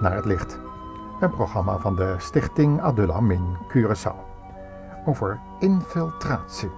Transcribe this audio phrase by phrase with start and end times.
[0.00, 0.58] Naar het Licht.
[1.20, 4.16] Een programma van de Stichting Adullam in Curaçao.
[5.06, 6.70] Over infiltratie.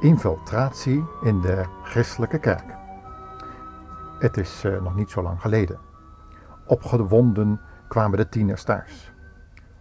[0.00, 2.74] Infiltratie in de christelijke kerk.
[4.18, 5.78] Het is uh, nog niet zo lang geleden.
[6.66, 9.12] Opgewonden kwamen de tieners thuis.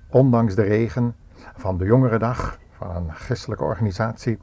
[0.10, 1.16] Ondanks de regen
[1.56, 4.40] van de jongerendag van een christelijke organisatie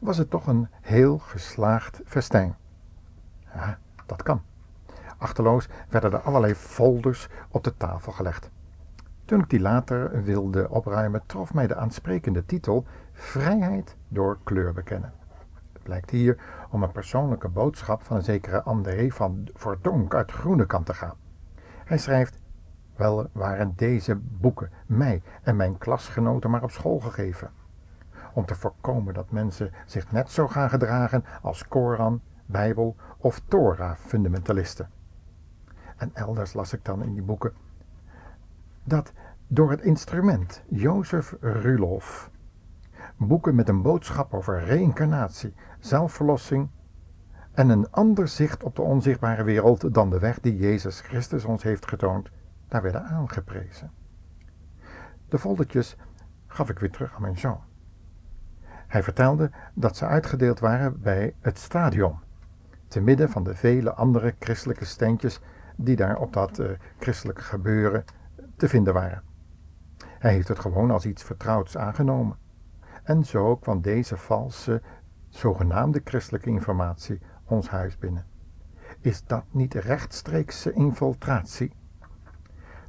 [0.00, 2.56] was het toch een heel geslaagd festijn.
[3.54, 4.42] Ja, dat kan.
[5.20, 8.50] Achterloos werden er allerlei folders op de tafel gelegd.
[9.24, 15.12] Toen ik die later wilde opruimen, trof mij de aansprekende titel Vrijheid door kleur bekennen.
[15.72, 16.38] Het blijkt hier
[16.70, 21.16] om een persoonlijke boodschap van een zekere André van Verdonk uit Groenekant te gaan.
[21.84, 22.40] Hij schrijft:
[22.96, 27.50] Wel waren deze boeken mij en mijn klasgenoten maar op school gegeven.
[28.32, 34.90] Om te voorkomen dat mensen zich net zo gaan gedragen als Koran, Bijbel of Torah-fundamentalisten.
[36.00, 37.52] En elders las ik dan in die boeken
[38.84, 39.12] dat
[39.46, 42.30] door het instrument Jozef Rulof
[43.16, 46.68] boeken met een boodschap over reïncarnatie, zelfverlossing
[47.52, 51.62] en een ander zicht op de onzichtbare wereld dan de weg die Jezus Christus ons
[51.62, 52.30] heeft getoond,
[52.68, 53.90] daar werden aangeprezen.
[55.28, 55.96] De foldertjes
[56.46, 57.60] gaf ik weer terug aan mijn zoon.
[58.86, 62.18] Hij vertelde dat ze uitgedeeld waren bij het stadion,
[62.88, 65.40] te midden van de vele andere christelijke steentjes
[65.84, 68.04] die daar op dat uh, christelijke gebeuren
[68.56, 69.22] te vinden waren.
[70.18, 72.36] Hij heeft het gewoon als iets vertrouwds aangenomen.
[73.02, 74.82] En zo kwam deze valse,
[75.28, 78.26] zogenaamde christelijke informatie ons huis binnen.
[79.00, 81.72] Is dat niet rechtstreekse infiltratie?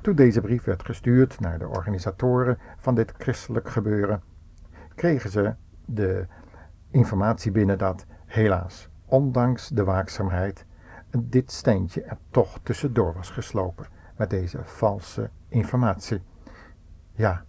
[0.01, 4.23] Toen deze brief werd gestuurd naar de organisatoren van dit christelijk gebeuren,
[4.95, 6.27] kregen ze de
[6.89, 10.65] informatie binnen dat, helaas, ondanks de waakzaamheid,
[11.19, 13.85] dit steentje er toch tussendoor was geslopen
[14.15, 16.21] met deze valse informatie.
[17.11, 17.43] Ja,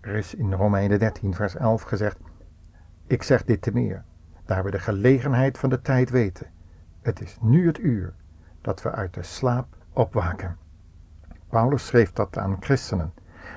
[0.00, 2.18] er is in Romeinen 13, vers 11 gezegd:
[3.06, 4.04] Ik zeg dit te meer,
[4.44, 6.46] daar we de gelegenheid van de tijd weten.
[7.00, 8.14] Het is nu het uur
[8.60, 10.56] dat we uit de slaap opwaken.
[11.48, 13.12] Paulus schreef dat aan christenen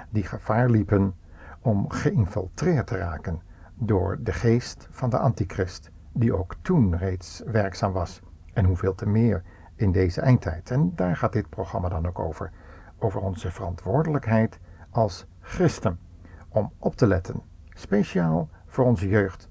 [0.09, 1.15] die gevaar liepen
[1.61, 3.41] om geïnfiltreerd te raken
[3.73, 8.21] door de geest van de antichrist, die ook toen reeds werkzaam was
[8.55, 9.43] en hoeveel te meer
[9.75, 10.71] in deze eindtijd.
[10.71, 12.51] En daar gaat dit programma dan ook over.
[12.99, 15.99] Over onze verantwoordelijkheid als christen.
[16.49, 19.49] Om op te letten, speciaal voor onze jeugd,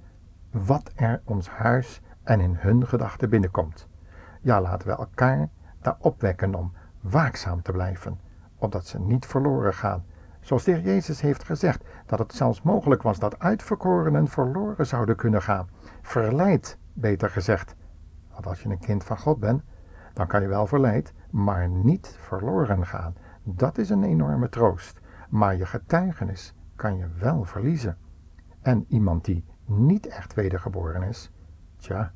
[0.51, 3.89] wat er ons huis en in hun gedachten binnenkomt.
[4.41, 5.49] Ja, laten we elkaar
[5.81, 8.21] daar opwekken om waakzaam te blijven,
[8.57, 10.05] opdat ze niet verloren gaan.
[10.41, 15.17] Zoals de heer Jezus heeft gezegd, dat het zelfs mogelijk was dat uitverkorenen verloren zouden
[15.17, 15.69] kunnen gaan.
[16.03, 17.75] Verleid, beter gezegd.
[18.35, 19.63] Want als je een kind van God bent,
[20.13, 23.15] dan kan je wel verleid, maar niet verloren gaan.
[23.43, 25.01] Dat is een enorme troost.
[25.29, 27.97] Maar je getuigenis kan je wel verliezen.
[28.61, 31.33] En iemand die niet echt wedergeboren is,
[31.77, 32.13] tja,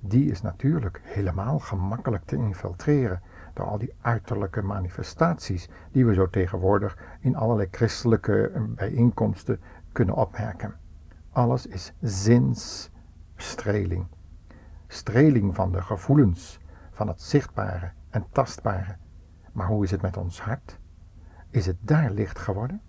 [0.00, 3.22] die is natuurlijk helemaal gemakkelijk te infiltreren
[3.54, 9.60] door al die uiterlijke manifestaties die we zo tegenwoordig in allerlei christelijke bijeenkomsten
[9.92, 10.74] kunnen opmerken.
[11.30, 14.06] Alles is zinsstreling.
[14.88, 16.58] Streling van de gevoelens,
[16.92, 18.96] van het zichtbare en tastbare.
[19.52, 20.78] Maar hoe is het met ons hart?
[21.50, 22.80] Is het daar licht geworden?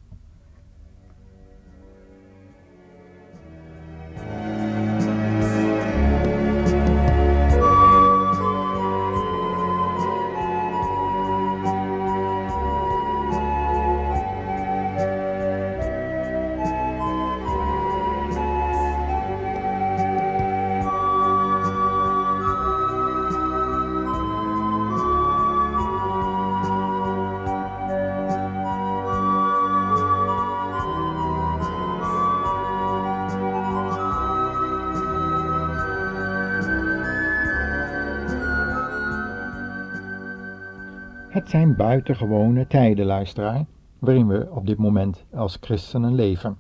[41.38, 43.66] Het zijn buitengewone tijden, luisteraar,
[44.00, 46.58] waarin we op dit moment als christenen leven.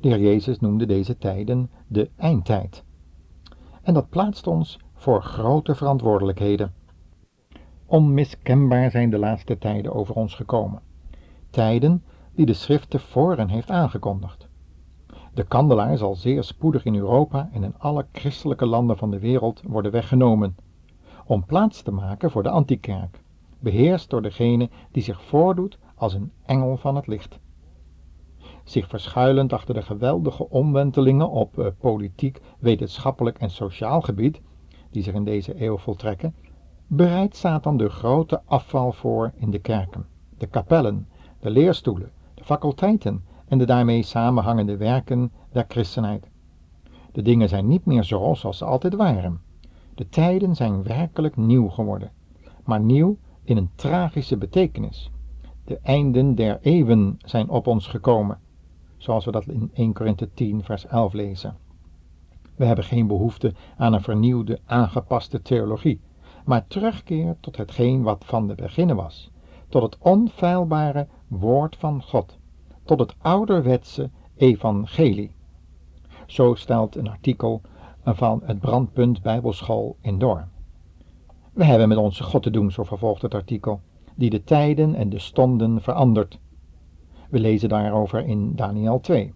[0.00, 2.84] De heer Jezus noemde deze tijden de eindtijd.
[3.82, 6.72] En dat plaatst ons voor grote verantwoordelijkheden.
[7.86, 10.80] Onmiskenbaar zijn de laatste tijden over ons gekomen.
[11.50, 12.02] Tijden
[12.34, 14.48] die de schrift tevoren heeft aangekondigd.
[15.34, 19.62] De kandelaar zal zeer spoedig in Europa en in alle christelijke landen van de wereld
[19.66, 20.56] worden weggenomen,
[21.26, 23.24] om plaats te maken voor de antikerk
[23.58, 27.38] beheerst door degene die zich voordoet als een engel van het licht.
[28.64, 34.40] Zich verschuilend achter de geweldige omwentelingen op uh, politiek, wetenschappelijk en sociaal gebied,
[34.90, 36.34] die zich in deze eeuw voltrekken,
[36.86, 40.06] bereidt Satan de grote afval voor in de kerken,
[40.38, 41.08] de kapellen,
[41.40, 46.28] de leerstoelen, de faculteiten en de daarmee samenhangende werken der christenheid.
[47.12, 49.40] De dingen zijn niet meer zoals ze altijd waren.
[49.94, 52.10] De tijden zijn werkelijk nieuw geworden,
[52.64, 55.10] maar nieuw in een tragische betekenis.
[55.64, 58.38] De einden der eeuwen zijn op ons gekomen,
[58.96, 61.56] zoals we dat in 1 Korinthe 10 vers 11 lezen.
[62.56, 66.00] We hebben geen behoefte aan een vernieuwde, aangepaste theologie,
[66.44, 69.30] maar terugkeer tot hetgeen wat van de beginnen was,
[69.68, 72.38] tot het onfeilbare woord van God,
[72.84, 75.30] tot het ouderwetse evangelie.
[76.26, 77.60] Zo stelt een artikel
[78.04, 80.54] van het Brandpunt Bijbelschool in Doorn.
[81.56, 83.80] We hebben met onze God te doen, zo vervolgt het artikel,
[84.14, 86.38] die de tijden en de stonden verandert.
[87.30, 89.34] We lezen daarover in Daniel 2.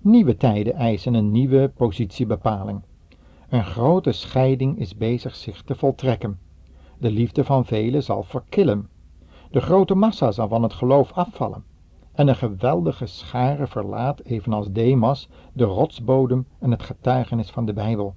[0.00, 2.80] Nieuwe tijden eisen een nieuwe positiebepaling.
[3.48, 6.38] Een grote scheiding is bezig zich te voltrekken.
[6.98, 8.88] De liefde van velen zal verkillen.
[9.50, 11.64] De grote massa zal van het geloof afvallen.
[12.12, 18.14] En een geweldige schare verlaat, evenals Demas, de rotsbodem en het getuigenis van de Bijbel,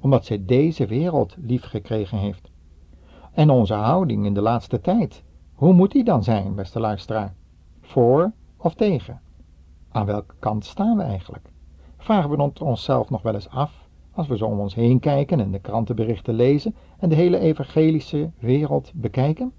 [0.00, 2.54] omdat zij deze wereld lief gekregen heeft.
[3.36, 5.22] En onze houding in de laatste tijd,
[5.54, 7.34] hoe moet die dan zijn, beste luisteraar?
[7.80, 9.20] Voor of tegen?
[9.90, 11.50] Aan welke kant staan we eigenlijk?
[11.98, 15.40] Vragen we het onszelf nog wel eens af, als we zo om ons heen kijken
[15.40, 19.52] en de krantenberichten lezen en de hele evangelische wereld bekijken?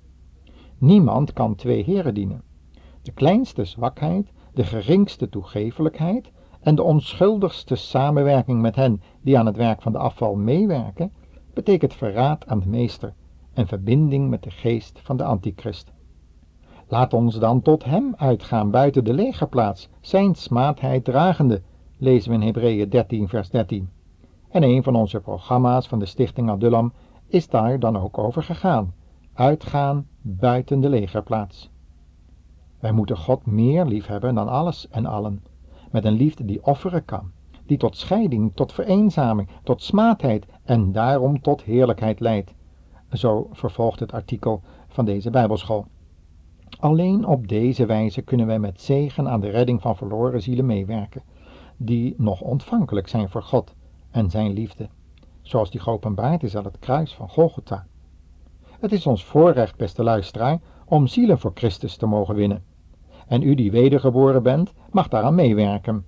[0.78, 2.44] Niemand kan twee heren dienen.
[3.02, 9.58] De kleinste zwakheid, de geringste toegevelijkheid en de onschuldigste samenwerking met hen die aan het
[9.58, 11.12] werk van de afval meewerken,
[11.54, 13.14] betekent verraad aan de meester
[13.58, 15.92] en verbinding met de geest van de antichrist.
[16.88, 21.62] Laat ons dan tot hem uitgaan buiten de legerplaats, zijn smaadheid dragende,
[21.98, 23.90] lezen we in Hebreeën 13 vers 13.
[24.50, 26.94] En een van onze programma's van de stichting Adullam
[27.28, 28.94] is daar dan ook over gegaan.
[29.34, 31.70] Uitgaan buiten de legerplaats.
[32.80, 35.44] Wij moeten God meer liefhebben dan alles en allen,
[35.92, 37.32] met een liefde die offeren kan,
[37.66, 42.56] die tot scheiding, tot vereenzaming, tot smaadheid en daarom tot heerlijkheid leidt.
[43.12, 45.86] Zo vervolgt het artikel van deze Bijbelschool.
[46.80, 51.22] Alleen op deze wijze kunnen wij met zegen aan de redding van verloren zielen meewerken,
[51.78, 53.74] die nog ontvankelijk zijn voor God
[54.12, 54.90] en zijn liefde,
[55.42, 57.86] zoals die geopenbaard is aan het kruis van Golgotha.
[58.80, 62.64] Het is ons voorrecht, beste luisteraar, om zielen voor Christus te mogen winnen.
[63.28, 66.06] En u die wedergeboren bent, mag daaraan meewerken.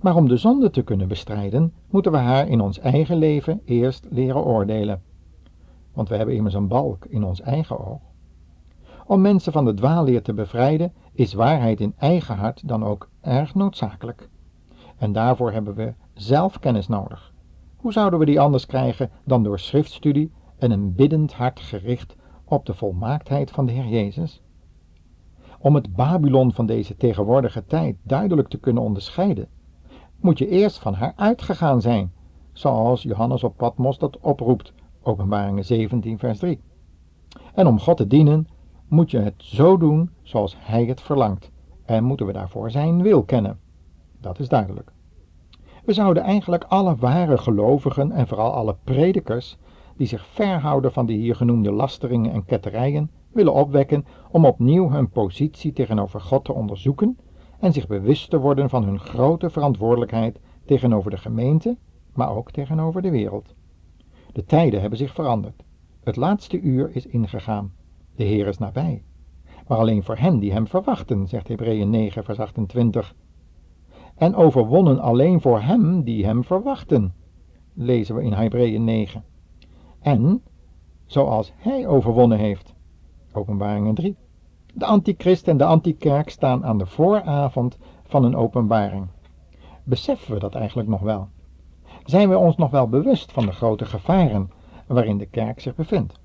[0.00, 4.06] Maar om de zonde te kunnen bestrijden, moeten we haar in ons eigen leven eerst
[4.10, 5.02] leren oordelen.
[5.94, 8.00] Want we hebben immers een balk in ons eigen oog.
[9.06, 13.54] Om mensen van de dwaalleer te bevrijden, is waarheid in eigen hart dan ook erg
[13.54, 14.28] noodzakelijk.
[14.96, 17.32] En daarvoor hebben we zelfkennis nodig.
[17.76, 22.66] Hoe zouden we die anders krijgen dan door schriftstudie en een biddend hart gericht op
[22.66, 24.42] de volmaaktheid van de Heer Jezus?
[25.58, 29.48] Om het Babylon van deze tegenwoordige tijd duidelijk te kunnen onderscheiden,
[30.20, 32.12] moet je eerst van haar uitgegaan zijn,
[32.52, 34.72] zoals Johannes op Patmos dat oproept,
[35.04, 36.60] openbaringen 17 vers 3.
[37.54, 38.48] En om God te dienen,
[38.88, 41.50] moet je het zo doen zoals Hij het verlangt,
[41.84, 43.58] en moeten we daarvoor Zijn wil kennen.
[44.20, 44.92] Dat is duidelijk.
[45.84, 49.58] We zouden eigenlijk alle ware gelovigen en vooral alle predikers
[49.96, 55.10] die zich verhouden van de hier genoemde lasteringen en ketterijen willen opwekken om opnieuw hun
[55.10, 57.18] positie tegenover God te onderzoeken
[57.60, 61.76] en zich bewust te worden van hun grote verantwoordelijkheid tegenover de gemeente,
[62.14, 63.54] maar ook tegenover de wereld.
[64.34, 65.64] De tijden hebben zich veranderd.
[66.02, 67.72] Het laatste uur is ingegaan.
[68.16, 69.02] De Heer is nabij.
[69.68, 73.14] Maar alleen voor hen die hem verwachten, zegt Hebreeën 9, vers 28.
[74.14, 77.14] En overwonnen alleen voor hem die hem verwachten,
[77.74, 79.24] lezen we in Hebreeën 9.
[80.00, 80.42] En
[81.04, 82.74] zoals hij overwonnen heeft.
[83.32, 84.16] Openbaringen 3.
[84.74, 89.06] De antichrist en de antikerk staan aan de vooravond van een openbaring.
[89.84, 91.28] Beseffen we dat eigenlijk nog wel?
[92.04, 94.50] Zijn we ons nog wel bewust van de grote gevaren
[94.86, 96.20] waarin de kerk zich bevindt?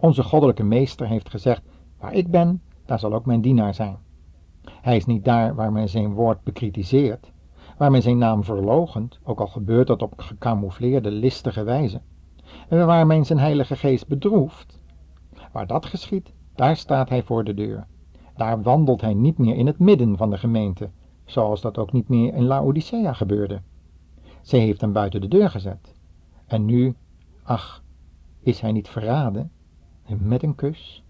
[0.00, 1.62] Onze goddelijke meester heeft gezegd,
[1.98, 3.96] waar ik ben, daar zal ook mijn dienaar zijn.
[4.64, 7.32] Hij is niet daar waar men zijn woord bekritiseert,
[7.78, 12.00] waar men zijn naam verlogent, ook al gebeurt dat op gecamoufleerde, listige wijze,
[12.68, 14.78] en waar men zijn heilige geest bedroeft.
[15.52, 17.86] Waar dat geschiet, daar staat hij voor de deur.
[18.36, 20.90] Daar wandelt hij niet meer in het midden van de gemeente,
[21.24, 23.60] zoals dat ook niet meer in Laodicea gebeurde.
[24.42, 25.94] Zij heeft hem buiten de deur gezet.
[26.46, 26.94] En nu,
[27.42, 27.82] ach,
[28.40, 29.50] is hij niet verraden?
[30.18, 31.04] met een kus.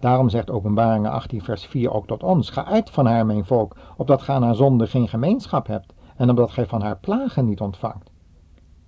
[0.00, 3.76] Daarom zegt Openbaringen 18 vers 4 ook tot ons, ga uit van haar mijn volk,
[3.96, 7.60] opdat gij aan haar zonde geen gemeenschap hebt, en omdat gij van haar plagen niet
[7.60, 8.10] ontvangt.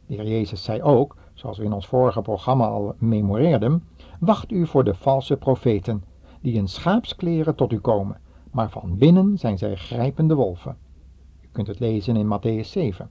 [0.07, 3.85] De heer Jezus zei ook, zoals we in ons vorige programma al memoreerden,
[4.21, 6.05] wacht u voor de valse profeten,
[6.41, 10.77] die in schaapskleren tot u komen, maar van binnen zijn zij grijpende wolven.
[11.41, 13.11] U kunt het lezen in Matthäus 7.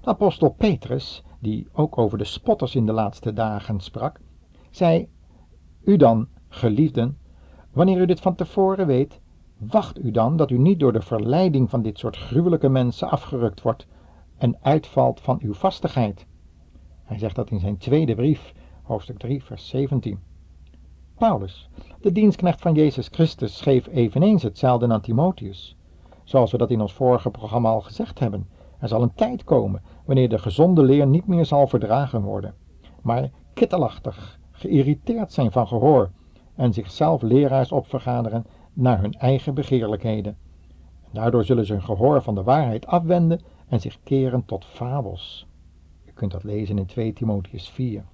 [0.00, 4.20] De apostel Petrus, die ook over de spotters in de laatste dagen sprak,
[4.70, 5.08] zei,
[5.84, 7.18] u dan, geliefden,
[7.72, 9.20] wanneer u dit van tevoren weet,
[9.58, 13.62] wacht u dan dat u niet door de verleiding van dit soort gruwelijke mensen afgerukt
[13.62, 13.86] wordt
[14.36, 16.26] en uitvalt van uw vastigheid.
[17.04, 18.52] Hij zegt dat in zijn tweede brief,
[18.82, 20.18] hoofdstuk 3, vers 17.
[21.14, 21.68] Paulus,
[22.00, 25.76] de dienstknecht van Jezus Christus, schreef eveneens hetzelfde aan Timotheus.
[26.24, 28.48] Zoals we dat in ons vorige programma al gezegd hebben.
[28.80, 32.54] Er zal een tijd komen wanneer de gezonde leer niet meer zal verdragen worden,
[33.02, 36.10] maar kittelachtig, geïrriteerd zijn van gehoor
[36.54, 40.36] en zichzelf leraars opvergaderen naar hun eigen begeerlijkheden.
[41.12, 45.46] Daardoor zullen ze hun gehoor van de waarheid afwenden en zich keren tot fabels.
[46.06, 48.04] U kunt dat lezen in 2 Timotheus 4.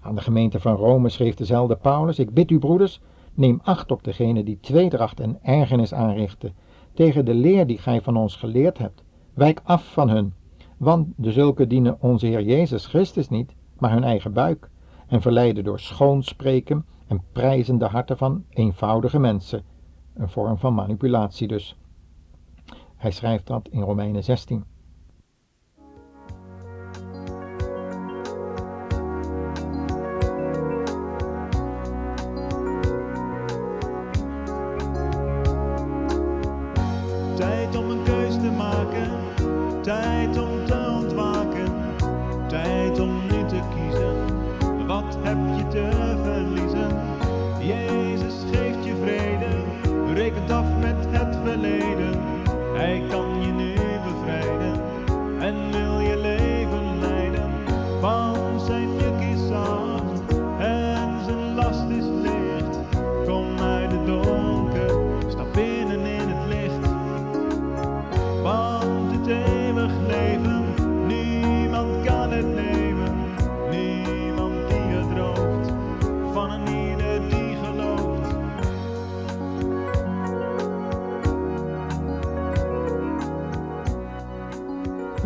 [0.00, 3.00] Aan de gemeente van Rome schreef dezelfde Paulus: Ik bid u, broeders,
[3.34, 6.54] neem acht op degene die tweedracht en ergernis aanrichten
[6.94, 9.02] tegen de leer die gij van ons geleerd hebt.
[9.34, 10.34] Wijk af van hun,
[10.76, 14.70] want de zulke dienen onze Heer Jezus Christus niet, maar hun eigen buik,
[15.06, 19.62] en verleiden door schoonspreken en prijzen de harten van eenvoudige mensen.
[20.14, 21.76] Een vorm van manipulatie dus.
[22.96, 24.64] Hij schrijft dat in Romeinen 16.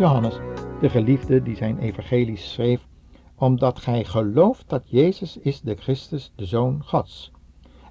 [0.07, 0.39] Johannes,
[0.81, 2.87] de geliefde die zijn evangelie schreef,
[3.35, 7.33] omdat gij gelooft dat Jezus is de Christus, de Zoon Gods.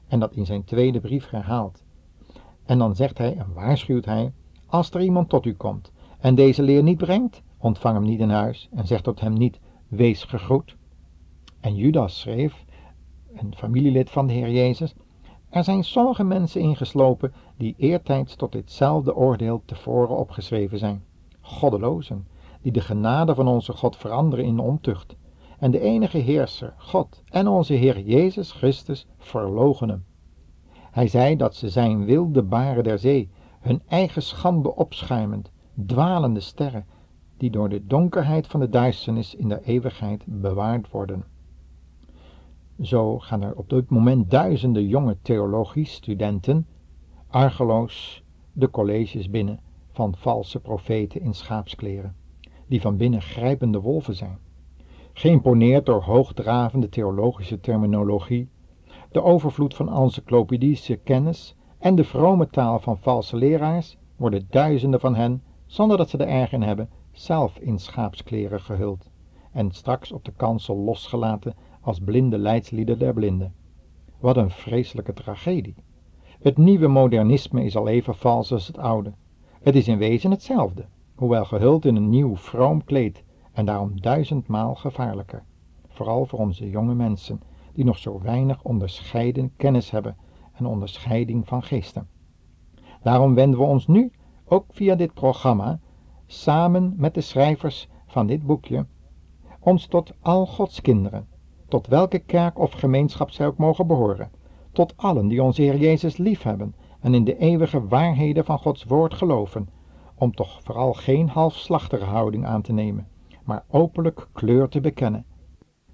[0.08, 1.84] En dat in zijn tweede brief herhaalt.
[2.66, 4.34] En dan zegt hij en waarschuwt hij,
[4.66, 8.30] als er iemand tot u komt en deze leer niet brengt, ontvang hem niet in
[8.30, 10.76] huis en zeg tot hem niet, wees gegroet.
[11.60, 12.66] En Judas schreef,
[13.36, 14.94] een familielid van de Heer Jezus,
[15.50, 21.04] er zijn sommige mensen ingeslopen die eertijds tot ditzelfde oordeel tevoren opgeschreven zijn
[21.46, 22.28] goddelozen,
[22.62, 25.16] die de genade van onze God veranderen in ontucht,
[25.60, 30.06] en de enige heerser, God en onze Heer Jezus Christus verloochenen.
[30.92, 35.52] Hij zei dat ze zijn wilde baren der zee, hun eigen schande opschuimend,
[35.86, 36.86] dwalende sterren,
[37.38, 41.24] die door de donkerheid van de duisternis in de eeuwigheid bewaard worden.
[42.82, 46.68] Zo gaan er op dit moment duizenden jonge theologiestudenten
[47.28, 49.60] argeloos de colleges binnen
[49.96, 52.16] van valse profeten in schaapskleren,
[52.68, 54.38] die van binnen grijpende wolven zijn.
[55.14, 58.50] Geïmponeerd door hoogdravende theologische terminologie,
[59.12, 65.16] de overvloed van encyclopedische kennis en de vrome taal van valse leraars, worden duizenden van
[65.16, 69.10] hen, zonder dat ze er erg in hebben, zelf in schaapskleren gehuld
[69.52, 73.54] en straks op de kansel losgelaten als blinde leidslieden der blinden.
[74.20, 75.76] Wat een vreselijke tragedie.
[76.40, 79.14] Het nieuwe modernisme is al even vals als het oude.
[79.66, 84.76] Het is in wezen hetzelfde, hoewel gehuld in een nieuw vroom kleed en daarom duizendmaal
[84.76, 85.44] gevaarlijker.
[85.88, 87.42] Vooral voor onze jonge mensen,
[87.74, 90.18] die nog zo weinig onderscheiden kennis hebben
[90.54, 92.08] en onderscheiding van geesten.
[93.02, 94.12] Daarom wenden we ons nu,
[94.46, 95.80] ook via dit programma,
[96.26, 98.86] samen met de schrijvers van dit boekje,
[99.60, 101.28] ons tot al Gods kinderen,
[101.68, 104.32] tot welke kerk of gemeenschap zij ook mogen behoren,
[104.72, 109.14] tot allen die onze Heer Jezus liefhebben en in de eeuwige waarheden van Gods woord
[109.14, 109.70] geloven,
[110.16, 113.08] om toch vooral geen halfslachtige houding aan te nemen,
[113.44, 115.26] maar openlijk kleur te bekennen.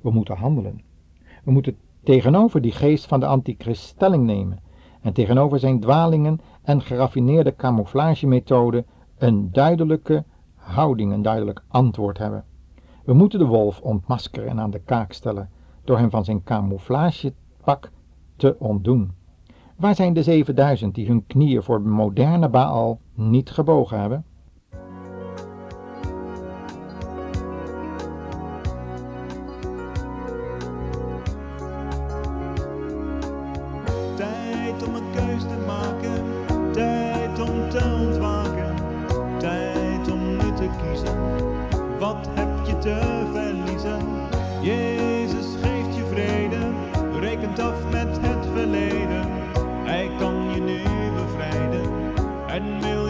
[0.02, 0.82] We moeten handelen.
[1.44, 4.60] We moeten tegenover die geest van de antichrist stelling nemen
[5.02, 8.86] en tegenover zijn dwalingen en geraffineerde camouflagemethode
[9.18, 10.24] een duidelijke
[10.56, 12.46] houding, een duidelijk antwoord hebben.
[13.06, 15.50] We moeten de wolf ontmaskeren en aan de kaak stellen
[15.84, 17.92] door hem van zijn camouflagepak
[18.36, 19.20] te ontdoen.
[19.82, 24.26] Waar zijn de 7000 die hun knieën voor moderne Baal niet gebogen hebben?
[34.16, 36.24] Tijd om een keus te maken,
[36.72, 38.76] tijd om te ontwaken,
[39.38, 41.18] tijd om nu te kiezen,
[42.00, 43.51] wat heb je te vinden?
[52.52, 53.01] Af